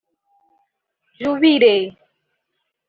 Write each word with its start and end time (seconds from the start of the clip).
Jubilee 1.17 1.93